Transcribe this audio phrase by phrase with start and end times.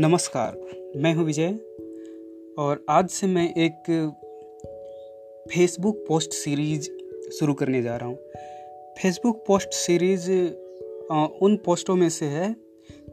[0.00, 0.56] नमस्कार,
[0.96, 1.48] मैं हूँ विजय,
[2.58, 3.88] और आज से मैं एक
[5.50, 6.88] फेसबुक पोस्ट सीरीज़
[7.30, 8.16] शुरू करने जा रहा हूँ।
[8.98, 10.30] फेसबुक पोस्ट सीरीज़
[11.42, 12.52] उन पोस्टों में से है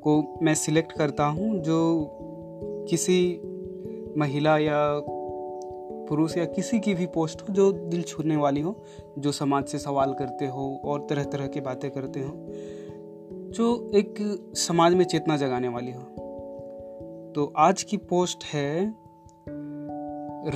[0.03, 3.41] को मैं सिलेक्ट करता हूँ जो किसी
[4.17, 4.77] महिला या
[6.09, 8.83] पुरुष या किसी की भी पोस्ट हो जो दिल छूने वाली हो,
[9.19, 12.31] जो समाज से सवाल करते हो और तरह तरह की बातें करते हो,
[13.51, 14.15] जो एक
[14.57, 16.24] समाज में चेतना जगाने वाली हो।
[17.35, 18.95] तो आज की पोस्ट है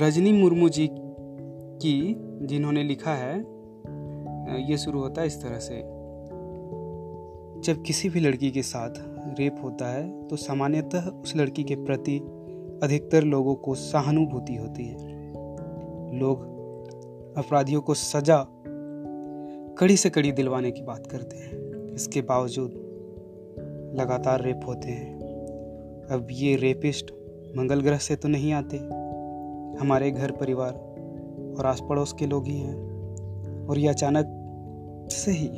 [0.02, 2.14] रजनी मुर्मू जी की,
[2.46, 3.40] जिन्होंने लिखा है।
[4.70, 5.74] ये शुरू होता है इस तरह से।
[7.60, 8.90] जब किसी भी लड़की के साथ
[9.38, 12.18] रेप होता है तो सामान्यतः उस लड़की के प्रति
[12.82, 15.08] अधिकतर लोगों को सहानुभूति होती है।
[16.18, 16.42] लोग
[17.38, 18.46] अपराधियों को सजा
[19.78, 22.70] कड़ी से कड़ी दिलवाने की बात करते हैं। इसके बावजूद
[23.96, 25.19] लगातार रेप होते हैं।
[26.10, 27.10] अब ये रेपिस्ट
[27.56, 28.76] मंगल ग्रह से तो नहीं आते।
[29.80, 30.72] हमारे घर परिवार
[31.58, 34.36] और आस पड़ोस के लोग ही हैं और ये अचानक
[35.12, 35.48] से ही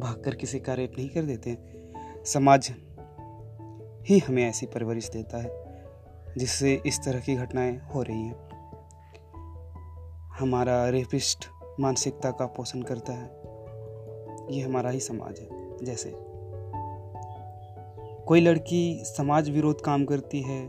[0.00, 1.58] भाग कर किसी का रेप नहीं कर देते
[2.24, 2.70] समाज
[4.02, 5.50] ही हमें ऐसी परवरिश देता है
[6.38, 8.48] जिससे इस तरह की घटनाएँ हो रही हैं।
[10.38, 11.46] हमारा रेपिस्ट
[11.80, 13.38] मानसिकता का पोषण करता है।
[14.56, 15.48] ये हमारा ही समाज है,
[15.84, 16.27] जैसे
[18.28, 20.66] कोई लड़की समाज विरोध काम करती है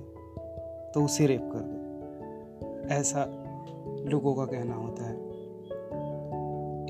[0.92, 3.26] तो उसे रेप कर दो। ऐसा
[4.12, 5.16] लोगों का कहना होता है।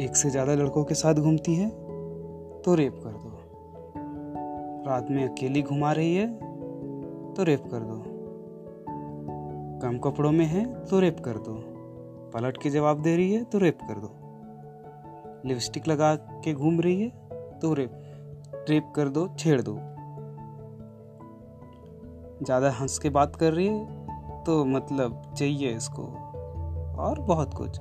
[0.05, 1.69] एक से ज़्यादा लड़कों के साथ घूमती है
[2.61, 3.31] तो रेप कर दो।
[4.89, 6.27] रात में अकेली घुमा रही है
[7.33, 8.03] तो रेप कर दो।
[9.81, 11.59] कम कपड़ों में है तो रेप कर दो।
[12.33, 14.15] पलट के जवाब दे रही है तो रेप कर दो।
[15.49, 17.09] लिपस्टिक लगा के घूम रही है
[17.59, 19.79] तो रेप रेप कर दो, छेड़ दो।
[22.43, 26.03] ज़्यादा हंस के बात कर रही है तो मतलब चाहिए इसको
[26.99, 27.79] और बहुत कुछ।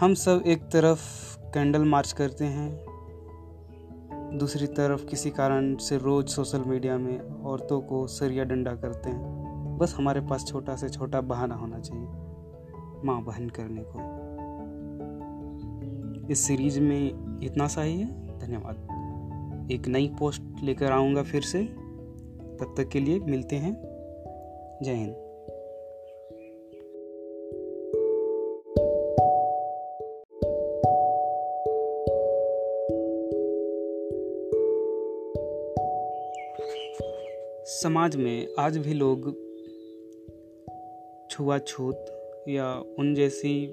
[0.00, 1.00] हम सब एक तरफ़
[1.54, 2.70] कैंडल मार्च करते हैं,
[4.38, 9.78] दूसरी तरफ़ किसी कारण से रोज़ सोशल मीडिया में औरतों को सरिया डंडा करते हैं।
[9.78, 12.06] बस हमारे पास छोटा से छोटा बहाना होना चाहिए,
[13.04, 13.98] माँ बहन करने को।
[16.32, 21.85] इस सीरीज़ में इतना सा ही है, धन्यवाद। एक नई पोस्ट लेकर आऊँगा फिर से।
[22.60, 23.74] तब तक के लिए मिलते हैं।
[24.82, 25.16] जय हिंद।
[37.68, 39.32] समाज में आज भी लोग
[41.30, 42.06] छुआछूत
[42.48, 43.66] या उन जैसी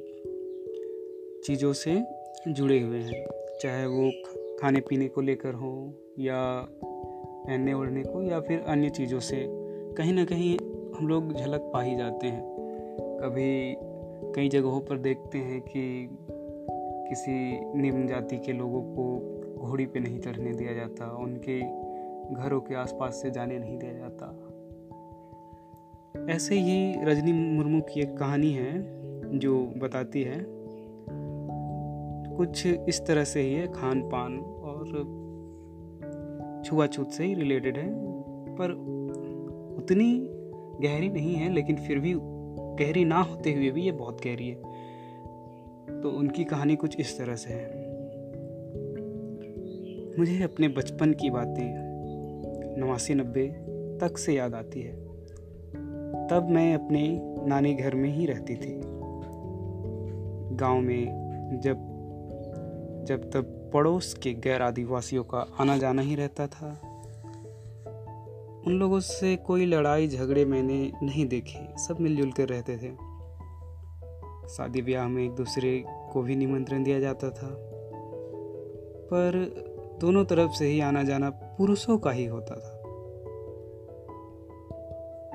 [1.46, 2.02] चीज़ों से
[2.48, 3.26] जुड़े हुए हैं,
[3.62, 4.12] चाहे वो
[4.60, 6.68] खाने पीने को लेकर हो या
[7.48, 9.48] पहनने ओढ़ने को या फिर अन्य चीज़ों से,
[9.98, 10.58] कहीं ना कहीं
[10.98, 12.54] हम लोग झलक पा ही जाते हैं।
[13.22, 13.76] कभी
[14.36, 16.10] कई जगहों पर देखते हैं कि
[17.10, 17.32] किसी
[17.82, 19.30] निम्न जाति के लोगों को
[19.68, 21.60] घोड़ी पे नहीं चढ़ने दिया जाता, उनके
[22.36, 24.50] घरों के आसपास से जाने नहीं दिया जाता।
[26.34, 29.04] ऐसे ही रजनी मुर्मू की एक कहानी है,
[29.40, 30.46] जो बताती है,
[32.38, 34.84] कुछ इस तरह से ही है खान पान और
[36.66, 37.90] छुआछूत से ही रिलेटेड है,
[38.56, 38.72] पर
[39.78, 40.30] उतनी
[40.88, 42.14] गहरी नहीं है, लेकिन फिर भी
[42.86, 44.56] गहरी ना होते हुए भी ये बहुत गहरी है।
[46.02, 47.94] तो उनकी कहानी कुछ इस तरह से है।
[50.20, 51.94] मुझे अपने बचपन की बातें
[52.82, 53.48] नवासी नब्बे
[54.02, 54.96] तक से याद आती है।
[56.28, 58.82] तब मैं अपने नानी घर में ही रहती थी।
[60.56, 61.24] गाँव में
[61.64, 61.94] जब
[63.08, 66.80] जब तब पड़ोस के गैर आदिवासियों का आना जाना ही रहता था।
[68.68, 73.14] उन लोगों से कोई लड़ाई झगड़े मैंने नहीं देखे, सब मिलजुल कर रहते थे।
[74.48, 77.50] शादी ब्याह में एक दूसरे को भी निमंत्रण दिया जाता था।
[79.04, 79.64] पर
[80.02, 82.80] दोनों तरफ़ से ही आना जाना पुरुषों का ही होता था।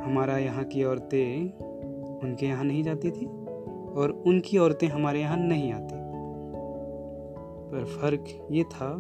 [0.05, 1.59] हमारा यहाँ की औरतें
[2.19, 3.27] उनके यहाँ नहीं जाती थी
[3.93, 6.08] और उनकी औरतें हमारे यहाँ नहीं आती।
[7.69, 8.91] पर फ़र्क ये था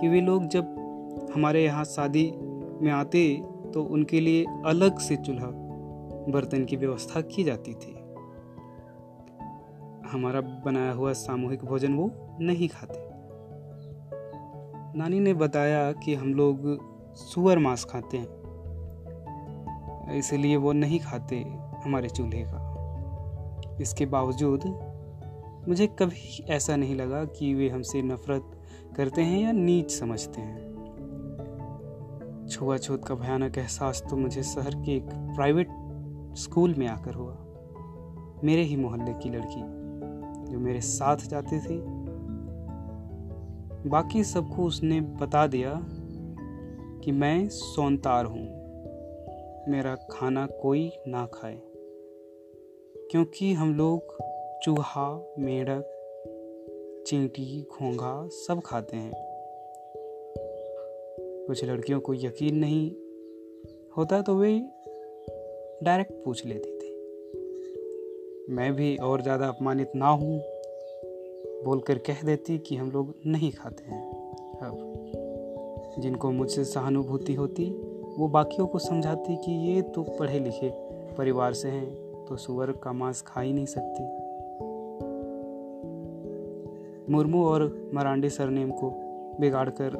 [0.00, 0.74] कि वे लोग जब
[1.34, 2.30] हमारे यहाँ शादी
[2.82, 3.22] में आते
[3.74, 5.50] तो उनके लिए अलग से चूल्हा
[6.32, 7.94] बर्तन की व्यवस्था की जाती थी।
[10.12, 13.06] हमारा बनाया हुआ सामूहिक भोजन वो नहीं खाते।
[14.98, 16.58] नानी ने बताया कि हम लोग
[17.16, 18.28] सुअर मांस खाते हैं,
[20.18, 21.36] इसलिए वो नहीं खाते
[21.84, 24.62] हमारे चूल्हे का। इसके बावजूद
[25.68, 28.50] मुझे कभी ऐसा नहीं लगा कि वे हमसे नफरत
[28.96, 30.66] करते हैं या नीच समझते हैं।
[32.50, 35.68] छुआछूत का भयानक एहसास तो मुझे शहर के एक प्राइवेट
[36.38, 37.36] स्कूल में आकर हुआ।
[38.44, 39.60] मेरे ही मोहल्ले की लड़की,
[40.52, 41.78] जो मेरे साथ जाती थी।
[43.88, 45.80] बाकी सबको उसने बता दिया
[47.04, 48.46] कि मैं सोनतार हूँ।
[49.68, 51.60] मेरा खाना कोई ना खाए,
[53.10, 54.16] क्योंकि हम लोग
[54.62, 55.82] चूहा, मेढक,
[57.06, 59.12] चींटी, घोंघा सब खाते हैं।
[61.46, 62.90] कुछ लड़कियों को यकीन नहीं
[63.96, 64.58] होता तो वे
[65.82, 70.38] डायरेक्ट पूछ लेती थी। मैं भी और ज़्यादा अपमानित ना हूँ,
[71.64, 74.02] बोलकर कह देती कि हम लोग नहीं खाते हैं।
[74.62, 77.70] अब जिनको मुझसे सहानुभूति होती,
[78.18, 80.70] वो बाकियों को समझाती कि ये तो पढ़े लिखे
[81.14, 84.17] परिवार से हैं तो सुअर का मांस खा ही नहीं सकती।
[87.10, 88.90] मुर्मू और मरांडी सरनेम को
[89.40, 89.92] बिगाड़ कर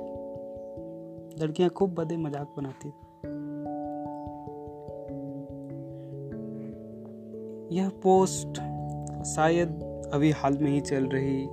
[1.42, 2.88] लड़कियाँ खूब बदे मज़ाक बनाती
[7.76, 8.60] यह पोस्ट
[9.24, 9.82] शायद
[10.12, 11.48] अभी हाल में ही चल रही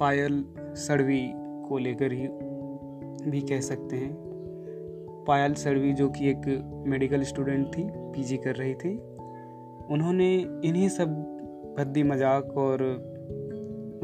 [0.00, 1.32] पायल सड़वी
[1.68, 2.28] को लेकर ही
[3.30, 4.14] भी कह सकते हैं।
[5.28, 6.42] पायल सड़वी जो कि एक
[6.86, 8.98] मेडिकल स्टूडेंट थी, पीजी कर रही थी,
[9.90, 10.34] उन्होंने
[10.64, 11.14] इन्हीं सब
[11.78, 12.82] भद्दी मज़ाक और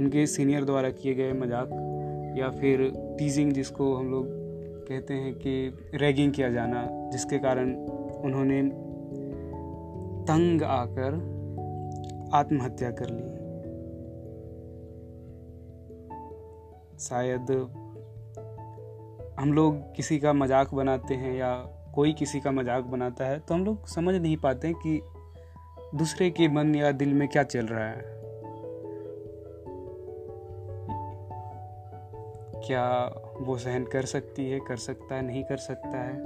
[0.00, 1.70] उनके सीनियर द्वारा किए गए मज़ाक
[2.38, 4.26] या फिर टीजिंग जिसको हम लोग
[4.88, 5.52] कहते हैं कि
[5.94, 7.74] रैगिंग किया जाना, जिसके कारण
[8.24, 8.62] उन्होंने
[10.26, 11.14] तंग आकर
[12.34, 13.28] आत्महत्या कर ली।
[16.98, 17.50] शायद
[19.40, 21.52] हम लोग किसी का मज़ाक बनाते हैं या
[21.94, 25.00] कोई किसी का मज़ाक बनाता है तो हम लोग समझ नहीं पाते कि
[25.94, 28.19] दूसरे के मन या दिल में क्या चल रहा है।
[32.70, 36.22] क्या वो सहन कर सकती है, कर सकता है, नहीं कर सकता है?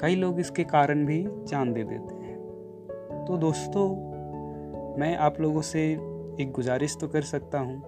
[0.00, 3.88] कई लोग इसके कारण भी जान दे देते हैं। तो दोस्तों,
[4.98, 5.92] मैं आप लोगों से
[6.40, 7.80] एक गुजारिश तो कर सकता हूँ।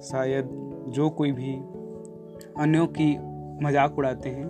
[0.00, 0.48] शायद
[0.88, 1.54] जो कोई भी
[2.58, 3.18] अन्यों की
[3.64, 4.48] मज़ाक उड़ाते हैं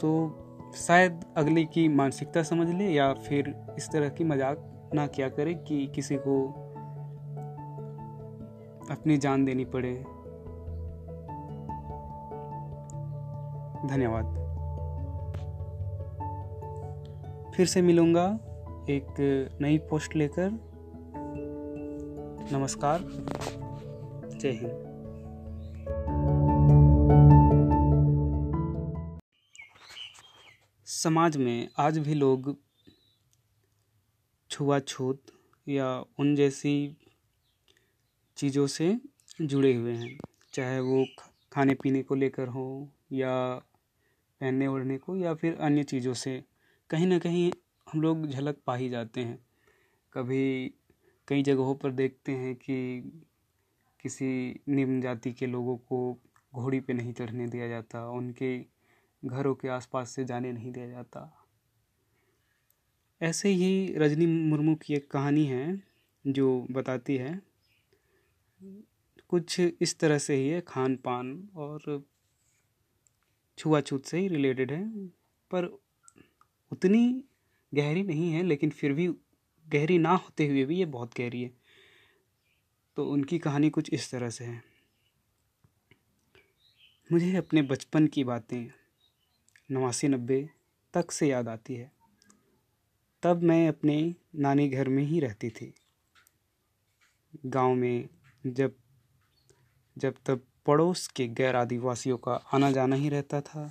[0.00, 0.36] तो
[0.74, 5.54] शायद अगले की मानसिकता समझ ले या फिर इस तरह की मज़ाक ना किया करे
[5.54, 6.65] कि किसी को
[8.90, 9.94] अपनी जान देनी पड़े।
[13.88, 14.46] धन्यवाद।
[17.56, 18.26] फिर से मिलूँगा
[18.90, 19.06] एक
[19.60, 20.50] नई पोस्ट लेकर।
[22.52, 23.00] नमस्कार।
[24.40, 24.86] जय हिंद।
[30.86, 32.56] समाज में आज भी लोग
[34.50, 35.22] छुआछूत
[35.68, 36.96] या उन जैसी
[38.36, 39.00] चीज़ों से
[39.42, 40.18] जुड़े हुए हैं।
[40.52, 41.06] चाहे वो
[41.52, 43.54] खाने पीने को लेकर हो या
[44.40, 46.44] पहनने ओढ़ने को या फिर अन्य चीज़ों से,
[46.90, 47.52] कहीं ना कहीं
[47.92, 49.46] हम लोग झलक पा ही जाते हैं।
[50.12, 50.74] कभी
[51.28, 53.00] कई जगहों पर देखते हैं कि
[54.00, 56.18] किसी निम्न जाति के लोगों को
[56.54, 58.58] घोड़ी पे नहीं चढ़ने दिया जाता, उनके
[59.24, 61.46] घरों के आसपास से जाने नहीं दिया जाता।
[63.22, 65.82] ऐसे ही रजनी मुर्मू की एक कहानी है
[66.26, 67.45] जो बताती है
[69.28, 72.04] कुछ इस तरह से ही है खान पान और
[73.58, 75.06] छुआछूत से ही रिलेटेड है,
[75.50, 75.64] पर
[76.72, 77.24] उतनी
[77.74, 79.08] गहरी नहीं है, लेकिन फिर भी
[79.68, 81.52] गहरी ना होते हुए भी ये बहुत गहरी है।
[82.96, 84.62] तो उनकी कहानी कुछ इस तरह से है।
[87.12, 88.70] मुझे अपने बचपन की बातें
[89.70, 90.50] नवासी नब्बे
[90.94, 91.92] तक से याद आती है।
[93.22, 95.74] तब मैं अपने नानी घर में ही रहती थी।
[97.46, 98.08] गाँव में
[98.46, 98.74] जब
[99.96, 103.70] जब तब पड़ोस के गैर आदिवासियों का आना जाना ही रहता था,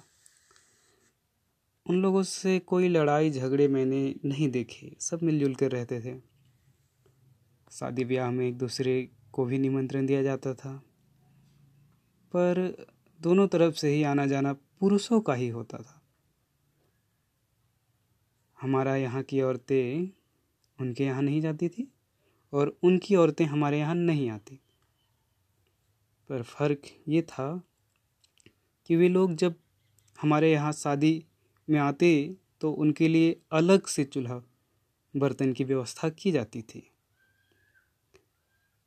[1.86, 6.17] उन लोगों से कोई लड़ाई झगड़े मैंने नहीं देखे, सब मिलजुल कर रहते थे।
[7.72, 10.74] शादी ब्याह में एक दूसरे को भी निमंत्रण दिया जाता था,
[12.32, 12.88] पर
[13.20, 16.01] दोनों तरफ़ से ही आना जाना पुरुषों का ही होता था।
[18.60, 20.10] हमारा यहाँ की औरतें
[20.79, 21.91] उनके यहाँ नहीं जाती थी,
[22.53, 24.60] और उनकी औरतें हमारे यहाँ नहीं आती।
[26.29, 27.48] पर फ़र्क ये था
[28.89, 29.55] कि वे लोग जब
[30.17, 31.25] हमारे यहाँ शादी
[31.67, 32.12] में आते
[32.62, 34.41] तो उनके लिए अलग से चूल्हा
[35.13, 36.84] बर्तन की व्यवस्था की जाती थी।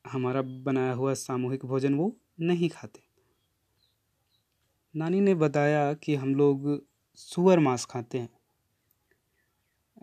[0.04, 3.02] हमारा बनाया हुआ सामूहिक भोजन वो नहीं खाते।
[4.95, 6.83] नानी ने बताया कि हम लोग
[7.18, 8.28] सुअर मांस खाते हैं,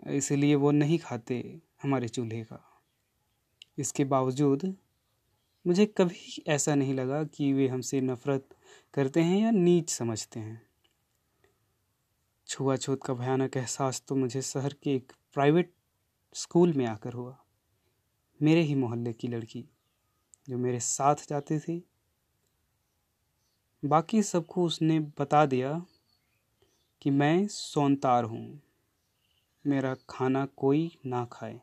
[0.08, 1.38] इसलिए वो नहीं खाते
[1.82, 2.62] हमारे चूल्हे का।
[3.78, 4.74] इसके बावजूद
[5.66, 8.48] मुझे कभी ऐसा नहीं लगा कि वे हमसे नफ़रत
[8.94, 10.60] करते हैं या नीच समझते हैं।
[12.46, 15.72] छुआछूत का भयानक एहसास तो मुझे शहर के एक प्राइवेट
[16.34, 17.36] स्कूल में आकर हुआ।
[18.40, 19.64] मेरे ही मोहल्ले की लड़की,
[20.48, 21.82] जो मेरे साथ जाती थी।
[23.82, 25.72] बाकी सबको उसने बता दिया
[27.02, 28.60] कि मैं सोनतार हूँ।
[29.64, 31.60] मेरा खाना कोई ना खाए,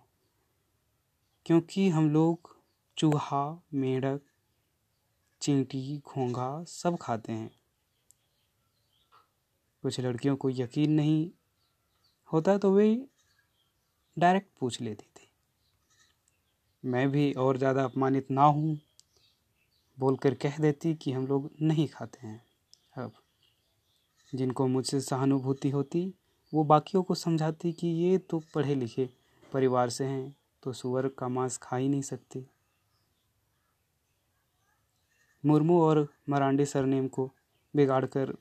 [1.45, 2.52] क्योंकि हम लोग
[2.97, 4.19] चूहा, मेढक,
[5.41, 7.51] चींटी, घोंघा सब खाते हैं।
[9.83, 11.29] कुछ लड़कियों को यकीन नहीं
[12.29, 12.85] होता तो वे
[14.17, 15.29] डायरेक्ट पूछ लेती थी।
[16.83, 18.77] मैं भी और ज़्यादा अपमानित ना हूँ,
[19.97, 22.41] बोलकर कह देती कि हम लोग नहीं खाते हैं।
[22.97, 23.11] अब
[24.33, 26.13] जिनको मुझसे सहानुभूति होती,
[26.53, 29.09] वो बाकियों को समझाती कि ये तो पढ़े लिखे
[29.51, 32.45] परिवार से हैं तो सुअर का मांस खा ही नहीं सकते।
[35.43, 37.29] मुर्मू और मरांडी सरनेम को
[37.73, 38.33] बिगाड़ कर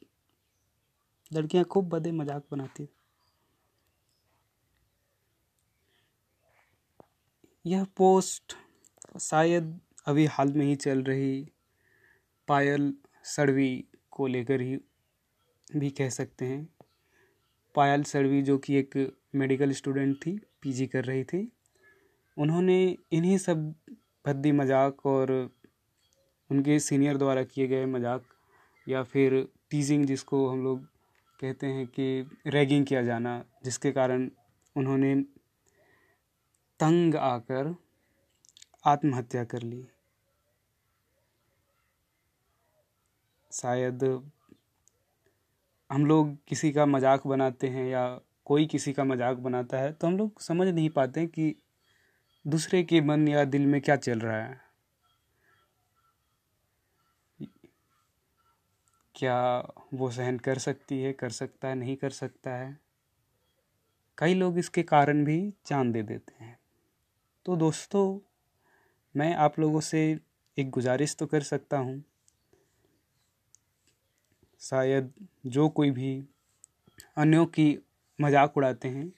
[1.31, 2.89] लड़कियाँ खूब बदे मज़ाक बनाती
[7.65, 8.57] यह पोस्ट
[9.21, 11.53] शायद अभी हाल में ही चल रही
[12.49, 12.93] पायल
[13.25, 14.77] सड़वी को लेकर ही
[15.77, 16.69] भी कह सकते हैं।
[17.75, 18.97] पायल सड़वी जो कि एक
[19.35, 21.49] मेडिकल स्टूडेंट थी, पीजी कर रही थी,
[22.37, 23.75] उन्होंने इन्हीं सब
[24.25, 25.31] भद्दी मज़ाक और
[26.53, 28.25] उनके सीनियर द्वारा किए गए मज़ाक
[28.87, 30.85] या फिर टीजिंग जिसको हम लोग
[31.39, 34.29] कहते हैं कि रैगिंग किया जाना, जिसके कारण
[34.77, 35.15] उन्होंने
[36.81, 37.75] तंग आकर
[38.85, 39.85] आत्महत्या कर ली।
[43.53, 44.03] शायद
[45.91, 48.05] हम लोग किसी का मज़ाक बनाते हैं या
[48.47, 51.55] कोई किसी का मज़ाक बनाता है तो हम लोग समझ नहीं पाते कि
[52.45, 54.61] दूसरे के मन या दिल में क्या चल रहा है।
[59.15, 59.37] क्या
[59.95, 62.79] वो सहन कर सकती है, कर सकता है, नहीं कर सकता है?
[64.19, 66.59] कई लोग इसके कारण भी जान दे देते हैं।
[67.47, 68.19] तो दोस्तों,
[69.15, 70.01] मैं आप लोगों से
[70.57, 72.03] एक गुजारिश तो कर सकता हूँ।
[74.61, 75.13] शायद
[75.47, 76.13] जो कोई भी
[77.17, 77.79] अन्यों की
[78.19, 79.09] मज़ाक उड़ाते हैं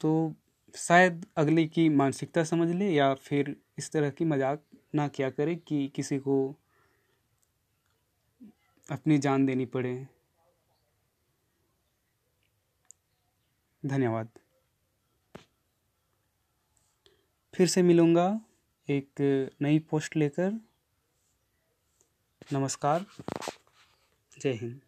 [0.00, 0.34] तो
[0.74, 4.62] शायद अगले की मानसिकता समझ ले या फिर इस तरह की मज़ाक
[4.94, 6.36] ना किया करे कि किसी को
[8.90, 10.06] अपनी जान देनी पड़े।
[13.86, 14.28] धन्यवाद।
[17.54, 18.28] फिर से मिलूँगा
[18.88, 19.20] एक
[19.62, 20.50] नई पोस्ट लेकर।
[22.52, 23.06] नमस्कार।
[24.40, 24.80] जय हिंद।